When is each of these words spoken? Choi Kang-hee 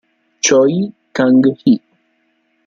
Choi 0.43 0.73
Kang-hee 1.15 1.77